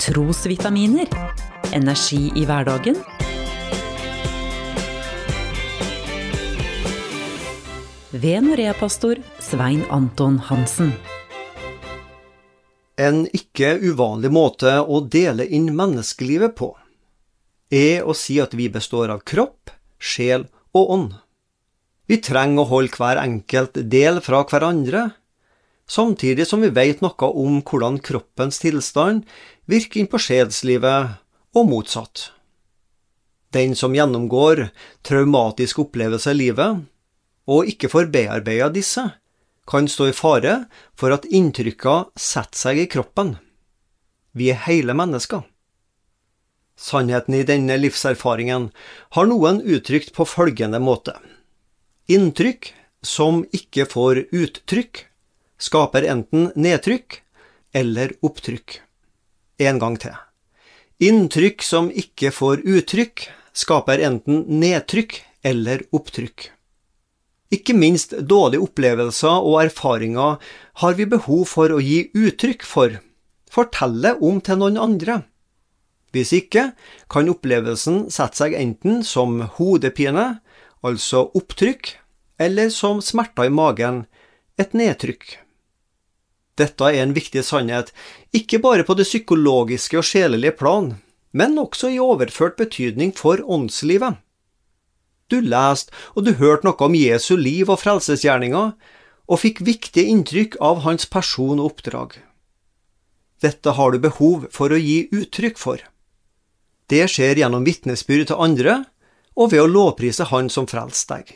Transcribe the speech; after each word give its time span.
Trosvitaminer. 0.00 1.08
Energi 1.72 2.32
i 2.36 2.44
hverdagen. 2.48 2.96
Ved 8.10 8.46
Norea-pastor 8.46 9.20
Svein 9.38 9.82
Anton 9.90 10.38
Hansen. 10.48 10.94
En 12.96 13.26
ikke 13.28 13.74
uvanlig 13.76 14.32
måte 14.32 14.78
å 14.80 15.02
dele 15.04 15.44
inn 15.44 15.68
menneskelivet 15.76 16.56
på 16.56 16.72
er 17.68 18.08
å 18.08 18.16
si 18.16 18.40
at 18.40 18.56
vi 18.56 18.72
består 18.72 19.12
av 19.12 19.20
kropp, 19.20 19.68
sjel 20.00 20.48
og 20.72 20.96
ånd. 20.96 21.14
Vi 22.08 22.22
trenger 22.24 22.64
å 22.64 22.70
holde 22.72 22.96
hver 22.96 23.20
enkelt 23.20 23.76
del 23.92 24.24
fra 24.24 24.46
hverandre, 24.48 25.10
samtidig 25.90 26.46
som 26.46 26.62
vi 26.62 26.70
vet 26.74 27.02
noe 27.02 27.30
om 27.42 27.58
hvordan 27.66 27.98
kroppens 28.04 28.62
tilstand 28.62 29.26
virker 29.70 30.02
inn 30.02 30.10
på 30.10 30.20
sjelslivet, 30.22 31.18
og 31.50 31.66
motsatt. 31.66 32.28
Den 33.50 33.74
som 33.74 33.94
gjennomgår 33.96 34.68
traumatiske 35.02 35.82
opplevelser 35.82 36.36
i 36.36 36.44
livet, 36.44 36.84
og 37.50 37.66
ikke 37.66 37.90
får 37.90 38.12
bearbeida 38.14 38.68
disse, 38.70 39.02
kan 39.66 39.88
stå 39.90 40.10
i 40.10 40.14
fare 40.14 40.54
for 40.98 41.14
at 41.14 41.26
inntrykka 41.26 42.12
setter 42.14 42.58
seg 42.58 42.84
i 42.84 42.88
kroppen. 42.90 43.36
Vi 44.30 44.52
er 44.54 44.62
hele 44.68 44.94
mennesker. 44.94 45.42
Sannheten 46.78 47.34
i 47.36 47.44
denne 47.46 47.76
livserfaringen 47.76 48.70
har 49.18 49.28
noen 49.28 49.60
uttrykt 49.60 50.14
på 50.16 50.26
følgende 50.26 50.80
måte. 50.80 51.16
Inntrykk 52.10 52.70
som 53.06 53.42
ikke 53.54 53.86
får 53.90 54.24
uttrykk, 54.30 55.09
skaper 55.60 56.06
enten 56.08 56.50
nedtrykk 56.56 57.20
eller 57.76 58.14
opptrykk. 58.24 58.80
En 59.60 59.78
gang 59.78 59.98
til. 60.00 60.16
Inntrykk 61.00 61.62
som 61.64 61.90
ikke 61.92 62.32
får 62.32 62.64
uttrykk, 62.64 63.26
skaper 63.56 64.02
enten 64.04 64.46
nedtrykk 64.60 65.20
eller 65.44 65.84
opptrykk. 65.96 66.50
Ikke 67.50 67.74
minst 67.74 68.12
dårlige 68.30 68.62
opplevelser 68.62 69.42
og 69.42 69.58
erfaringer 69.64 70.36
har 70.82 70.98
vi 70.98 71.08
behov 71.10 71.46
for 71.50 71.72
å 71.74 71.80
gi 71.82 72.04
uttrykk 72.14 72.62
for, 72.66 73.00
fortelle 73.50 74.14
om 74.22 74.38
til 74.44 74.60
noen 74.60 74.78
andre. 74.78 75.22
Hvis 76.14 76.32
ikke 76.34 76.70
kan 77.10 77.30
opplevelsen 77.30 78.04
sette 78.10 78.38
seg 78.42 78.54
enten 78.58 79.02
som 79.06 79.40
hodepine, 79.58 80.40
altså 80.86 81.28
opptrykk, 81.38 81.94
eller 82.40 82.70
som 82.74 83.02
smerter 83.04 83.50
i 83.50 83.54
magen, 83.54 84.04
et 84.58 84.74
nedtrykk. 84.74 85.38
Dette 86.60 86.90
er 86.90 87.00
en 87.00 87.14
viktig 87.16 87.42
sannhet, 87.46 87.92
ikke 88.36 88.60
bare 88.60 88.84
på 88.84 88.96
det 88.98 89.08
psykologiske 89.08 89.96
og 90.00 90.06
sjelelige 90.06 90.58
plan, 90.60 90.94
men 91.32 91.58
også 91.58 91.92
i 91.94 92.00
overført 92.02 92.58
betydning 92.60 93.14
for 93.16 93.40
åndslivet. 93.40 94.18
Du 95.30 95.38
leste 95.40 95.94
og 96.14 96.26
du 96.26 96.34
hørte 96.36 96.66
noe 96.66 96.86
om 96.86 96.96
Jesu 96.98 97.36
liv 97.38 97.70
og 97.70 97.80
frelsesgjerninger, 97.84 98.72
og 99.30 99.38
fikk 99.38 99.62
viktige 99.62 100.10
inntrykk 100.10 100.56
av 100.60 100.82
hans 100.84 101.06
person 101.06 101.60
og 101.62 101.70
oppdrag. 101.70 102.16
Dette 103.40 103.76
har 103.78 103.92
du 103.92 104.02
behov 104.02 104.48
for 104.52 104.74
å 104.74 104.80
gi 104.80 105.06
uttrykk 105.14 105.58
for. 105.58 105.78
Det 106.90 107.06
skjer 107.08 107.38
gjennom 107.38 107.64
vitnesbyrd 107.64 108.32
til 108.32 108.42
andre, 108.42 108.82
og 109.38 109.52
ved 109.52 109.62
å 109.62 109.70
lovprise 109.70 110.26
Han 110.32 110.50
som 110.50 110.66
frelste 110.68 111.14
deg. 111.14 111.30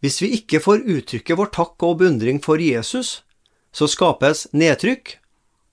Hvis 0.00 0.20
vi 0.22 0.30
ikke 0.38 0.62
får 0.64 0.86
uttrykke 0.88 1.36
vår 1.36 1.50
takk 1.52 1.82
og 1.84 1.98
beundring 2.00 2.38
for 2.40 2.62
Jesus, 2.62 3.20
så 3.72 3.88
skapes 3.88 4.46
nedtrykk, 4.52 5.16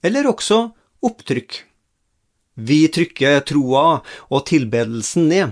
eller 0.05 0.29
også 0.29 0.59
opptrykk. 1.05 1.63
Vi 2.57 2.87
trykker 2.89 3.43
troa 3.45 4.01
og 4.33 4.45
tilbedelsen 4.49 5.27
ned. 5.29 5.51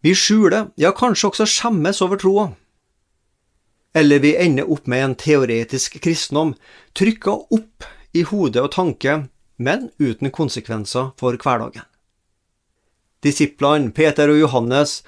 Vi 0.00 0.14
skjuler, 0.16 0.70
ja 0.80 0.90
kanskje 0.96 1.28
også 1.30 1.46
skjemmes 1.46 2.00
over 2.02 2.18
troa. 2.18 2.48
Eller 3.94 4.22
vi 4.22 4.36
ender 4.38 4.70
opp 4.70 4.86
med 4.86 5.04
en 5.04 5.14
teoretisk 5.18 5.98
kristendom, 6.02 6.54
trykka 6.94 7.34
opp 7.52 7.86
i 8.14 8.22
hode 8.26 8.62
og 8.62 8.72
tanke, 8.74 9.16
men 9.58 9.90
uten 9.98 10.30
konsekvenser 10.32 11.12
for 11.20 11.36
hverdagen. 11.36 11.84
Disiplene 13.20 13.92
Peter 13.92 14.30
og 14.32 14.40
Johannes 14.40 15.02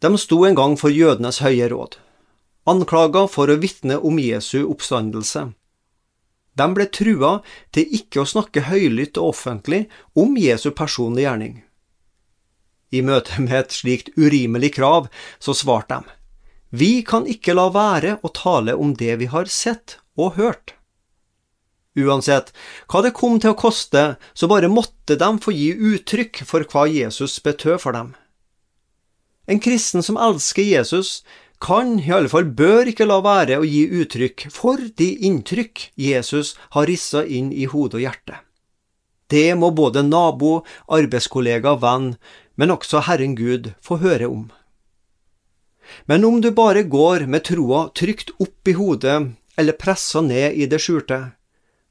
de 0.00 0.10
sto 0.18 0.44
en 0.46 0.56
gang 0.56 0.76
for 0.80 0.94
jødenes 0.94 1.42
høye 1.44 1.68
råd, 1.68 1.98
anklaga 2.70 3.26
for 3.30 3.50
å 3.50 3.58
vitne 3.60 3.98
om 3.98 4.18
Jesu 4.20 4.62
oppstandelse. 4.64 5.48
De 6.58 6.66
ble 6.74 6.88
trua 6.90 7.38
til 7.74 7.90
ikke 7.94 8.22
å 8.22 8.28
snakke 8.28 8.66
høylytt 8.66 9.18
og 9.20 9.34
offentlig 9.34 9.84
om 10.18 10.36
Jesu 10.40 10.70
personlige 10.74 11.28
gjerning. 11.28 11.54
I 12.90 13.02
møte 13.04 13.42
med 13.44 13.54
et 13.58 13.76
slikt 13.76 14.10
urimelig 14.16 14.74
krav, 14.78 15.08
så 15.38 15.54
svarte 15.54 16.00
de, 16.00 16.16
Vi 16.70 17.02
kan 17.02 17.28
ikke 17.28 17.54
la 17.54 17.68
være 17.72 18.18
å 18.22 18.32
tale 18.34 18.74
om 18.74 18.94
det 18.96 19.16
vi 19.20 19.28
har 19.30 19.46
sett 19.52 19.98
og 20.16 20.36
hørt. 20.40 20.74
Uansett 21.98 22.52
hva 22.86 23.02
det 23.02 23.14
kom 23.16 23.38
til 23.40 23.54
å 23.54 23.58
koste, 23.58 24.16
så 24.34 24.48
bare 24.50 24.70
måtte 24.70 25.16
de 25.18 25.28
få 25.42 25.54
gi 25.54 25.72
uttrykk 25.74 26.42
for 26.46 26.66
hva 26.70 26.86
Jesus 26.90 27.38
betød 27.42 27.80
for 27.82 27.96
dem. 27.96 28.14
En 29.48 29.60
kristen 29.64 30.04
som 30.04 30.18
elsker 30.20 30.62
Jesus, 30.62 31.22
kan, 31.60 31.96
i 32.00 32.12
alle 32.14 32.30
fall 32.30 32.46
bør 32.58 32.90
ikke 32.90 33.06
la 33.08 33.18
være 33.24 33.58
å 33.58 33.66
gi 33.66 33.86
uttrykk 34.00 34.48
for 34.54 34.82
de 35.00 35.08
inntrykk 35.26 35.88
Jesus 35.98 36.54
har 36.76 36.86
rissa 36.90 37.24
inn 37.24 37.50
i 37.52 37.66
hode 37.70 37.98
og 37.98 38.04
hjerte. 38.04 38.38
Det 39.28 39.52
må 39.60 39.70
både 39.76 40.04
nabo, 40.06 40.62
arbeidskollega, 40.88 41.74
venn, 41.82 42.14
men 42.56 42.72
også 42.72 43.02
Herren 43.08 43.34
Gud 43.36 43.72
få 43.84 43.98
høre 44.00 44.30
om. 44.30 44.46
Men 46.08 46.24
om 46.24 46.40
du 46.40 46.50
bare 46.52 46.84
går 46.84 47.26
med 47.26 47.44
troa 47.48 47.88
trygt 47.96 48.32
opp 48.40 48.68
i 48.68 48.76
hodet 48.76 49.18
eller 49.58 49.76
pressa 49.76 50.22
ned 50.24 50.56
i 50.56 50.68
det 50.70 50.80
skjulte, 50.80 51.20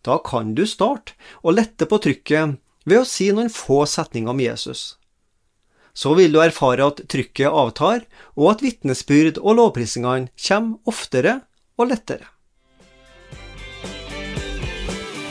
da 0.05 0.17
kan 0.23 0.53
du 0.55 0.65
starte 0.69 1.17
å 1.43 1.53
lette 1.53 1.85
på 1.89 1.99
trykket 2.01 2.57
ved 2.87 3.01
å 3.01 3.07
si 3.07 3.29
noen 3.33 3.51
få 3.51 3.83
setninger 3.89 4.31
om 4.31 4.41
Jesus. 4.41 4.95
Så 5.97 6.13
vil 6.17 6.33
du 6.33 6.41
erfare 6.43 6.91
at 6.91 7.01
trykket 7.09 7.49
avtar, 7.49 8.03
og 8.37 8.51
at 8.53 8.63
vitnesbyrd 8.65 9.39
og 9.41 9.57
lovprisningene 9.57 10.29
kommer 10.37 10.93
oftere 10.93 11.39
og 11.77 11.89
lettere. 11.89 12.29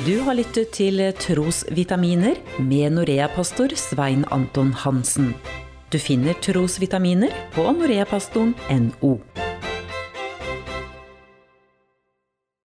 Du 0.07 0.21
har 0.23 0.37
lyttet 0.39 0.71
til 0.75 1.03
Trosvitaminer 1.19 2.39
med 2.63 2.95
Norea-pastor 2.95 3.75
Svein 3.79 4.23
Anton 4.35 4.71
Hansen. 4.85 5.33
Du 5.91 5.99
finner 6.03 6.35
trosvitaminer 6.43 7.35
på 7.55 7.67
noreapastoren.no. 7.75 9.13